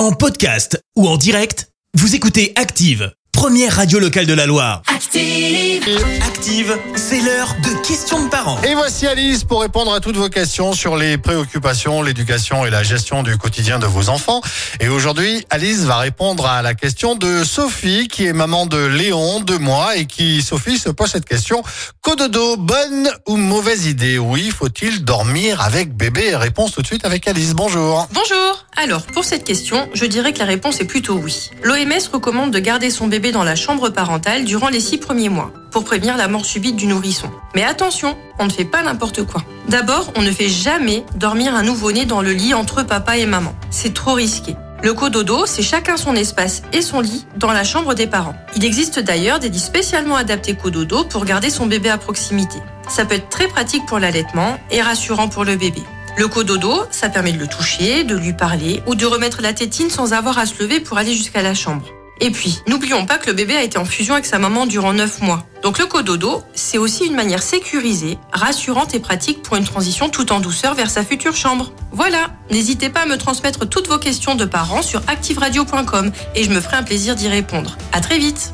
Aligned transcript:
En 0.00 0.12
podcast 0.12 0.82
ou 0.96 1.06
en 1.06 1.18
direct, 1.18 1.68
vous 1.92 2.14
écoutez 2.14 2.54
Active, 2.56 3.12
première 3.32 3.76
radio 3.76 3.98
locale 3.98 4.24
de 4.24 4.32
la 4.32 4.46
Loire. 4.46 4.80
Active. 4.86 5.84
Active, 6.26 6.78
c'est 6.96 7.20
l'heure 7.20 7.54
de 7.62 7.86
questions 7.86 8.24
de 8.24 8.30
parents. 8.30 8.58
Et 8.62 8.74
voici 8.74 9.06
Alice 9.06 9.44
pour 9.44 9.60
répondre 9.60 9.92
à 9.92 10.00
toutes 10.00 10.16
vos 10.16 10.30
questions 10.30 10.72
sur 10.72 10.96
les 10.96 11.18
préoccupations, 11.18 12.00
l'éducation 12.00 12.64
et 12.64 12.70
la 12.70 12.82
gestion 12.82 13.22
du 13.22 13.36
quotidien 13.36 13.78
de 13.78 13.84
vos 13.84 14.08
enfants. 14.08 14.40
Et 14.80 14.88
aujourd'hui, 14.88 15.44
Alice 15.50 15.80
va 15.80 15.98
répondre 15.98 16.46
à 16.46 16.62
la 16.62 16.72
question 16.72 17.14
de 17.14 17.44
Sophie, 17.44 18.08
qui 18.08 18.24
est 18.24 18.32
maman 18.32 18.64
de 18.64 18.78
Léon, 18.78 19.40
de 19.40 19.58
moi, 19.58 19.96
et 19.96 20.06
qui, 20.06 20.40
Sophie, 20.40 20.78
se 20.78 20.88
pose 20.88 21.10
cette 21.10 21.26
question. 21.26 21.62
Cododo, 22.00 22.56
bonne 22.56 23.10
ou 23.28 23.36
mauvaise 23.36 23.84
idée? 23.84 24.18
Oui, 24.18 24.50
faut-il 24.50 25.04
dormir 25.04 25.60
avec 25.60 25.94
bébé? 25.94 26.36
Réponse 26.36 26.72
tout 26.72 26.80
de 26.80 26.86
suite 26.86 27.04
avec 27.04 27.28
Alice. 27.28 27.52
Bonjour. 27.52 28.08
Bonjour. 28.12 28.64
Alors, 28.82 29.02
pour 29.02 29.26
cette 29.26 29.44
question, 29.44 29.90
je 29.92 30.06
dirais 30.06 30.32
que 30.32 30.38
la 30.38 30.46
réponse 30.46 30.80
est 30.80 30.86
plutôt 30.86 31.16
oui. 31.16 31.50
L'OMS 31.62 32.08
recommande 32.10 32.50
de 32.50 32.58
garder 32.58 32.88
son 32.88 33.08
bébé 33.08 33.30
dans 33.30 33.44
la 33.44 33.54
chambre 33.54 33.90
parentale 33.90 34.46
durant 34.46 34.70
les 34.70 34.80
six 34.80 34.96
premiers 34.96 35.28
mois, 35.28 35.52
pour 35.70 35.84
prévenir 35.84 36.16
la 36.16 36.28
mort 36.28 36.46
subite 36.46 36.76
du 36.76 36.86
nourrisson. 36.86 37.30
Mais 37.54 37.62
attention, 37.62 38.16
on 38.38 38.46
ne 38.46 38.50
fait 38.50 38.64
pas 38.64 38.82
n'importe 38.82 39.26
quoi. 39.26 39.44
D'abord, 39.68 40.10
on 40.16 40.22
ne 40.22 40.32
fait 40.32 40.48
jamais 40.48 41.04
dormir 41.14 41.54
un 41.54 41.62
nouveau-né 41.62 42.06
dans 42.06 42.22
le 42.22 42.32
lit 42.32 42.54
entre 42.54 42.82
papa 42.82 43.18
et 43.18 43.26
maman. 43.26 43.54
C'est 43.68 43.92
trop 43.92 44.14
risqué. 44.14 44.56
Le 44.82 44.94
cododo, 44.94 45.44
c'est 45.44 45.60
chacun 45.60 45.98
son 45.98 46.16
espace 46.16 46.62
et 46.72 46.80
son 46.80 47.02
lit 47.02 47.26
dans 47.36 47.52
la 47.52 47.64
chambre 47.64 47.92
des 47.92 48.06
parents. 48.06 48.34
Il 48.56 48.64
existe 48.64 48.98
d'ailleurs 48.98 49.40
des 49.40 49.50
lits 49.50 49.58
spécialement 49.58 50.16
adaptés 50.16 50.54
cododo 50.54 51.04
pour 51.04 51.26
garder 51.26 51.50
son 51.50 51.66
bébé 51.66 51.90
à 51.90 51.98
proximité. 51.98 52.56
Ça 52.88 53.04
peut 53.04 53.16
être 53.16 53.28
très 53.28 53.46
pratique 53.46 53.84
pour 53.84 53.98
l'allaitement 53.98 54.58
et 54.70 54.80
rassurant 54.80 55.28
pour 55.28 55.44
le 55.44 55.56
bébé. 55.56 55.82
Le 56.20 56.28
cododo, 56.28 56.82
ça 56.90 57.08
permet 57.08 57.32
de 57.32 57.38
le 57.38 57.46
toucher, 57.46 58.04
de 58.04 58.14
lui 58.14 58.34
parler 58.34 58.82
ou 58.86 58.94
de 58.94 59.06
remettre 59.06 59.40
la 59.40 59.54
tétine 59.54 59.88
sans 59.88 60.12
avoir 60.12 60.36
à 60.36 60.44
se 60.44 60.62
lever 60.62 60.78
pour 60.78 60.98
aller 60.98 61.14
jusqu'à 61.14 61.40
la 61.40 61.54
chambre. 61.54 61.86
Et 62.20 62.30
puis, 62.30 62.60
n'oublions 62.68 63.06
pas 63.06 63.16
que 63.16 63.28
le 63.28 63.32
bébé 63.32 63.56
a 63.56 63.62
été 63.62 63.78
en 63.78 63.86
fusion 63.86 64.12
avec 64.12 64.26
sa 64.26 64.38
maman 64.38 64.66
durant 64.66 64.92
9 64.92 65.22
mois. 65.22 65.46
Donc 65.62 65.78
le 65.78 65.86
cododo, 65.86 66.42
c'est 66.52 66.76
aussi 66.76 67.06
une 67.06 67.14
manière 67.14 67.42
sécurisée, 67.42 68.18
rassurante 68.34 68.94
et 68.94 69.00
pratique 69.00 69.40
pour 69.40 69.56
une 69.56 69.64
transition 69.64 70.10
tout 70.10 70.30
en 70.30 70.40
douceur 70.40 70.74
vers 70.74 70.90
sa 70.90 71.04
future 71.04 71.34
chambre. 71.34 71.72
Voilà, 71.90 72.28
n'hésitez 72.50 72.90
pas 72.90 73.04
à 73.04 73.06
me 73.06 73.16
transmettre 73.16 73.66
toutes 73.66 73.88
vos 73.88 73.96
questions 73.96 74.34
de 74.34 74.44
parents 74.44 74.82
sur 74.82 75.00
activeradio.com 75.06 76.12
et 76.34 76.44
je 76.44 76.50
me 76.50 76.60
ferai 76.60 76.76
un 76.76 76.82
plaisir 76.82 77.14
d'y 77.14 77.28
répondre. 77.28 77.78
À 77.92 78.02
très 78.02 78.18
vite 78.18 78.52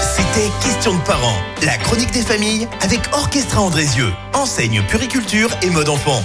C'était 0.00 0.50
Questions 0.60 0.96
de 0.96 1.02
parents, 1.02 1.38
la 1.62 1.76
chronique 1.76 2.10
des 2.10 2.22
familles 2.22 2.66
avec 2.80 2.98
Orchestra 3.12 3.60
Andrézieux, 3.60 4.10
enseigne 4.34 4.82
puriculture 4.88 5.50
et 5.62 5.70
mode 5.70 5.88
enfant. 5.88 6.24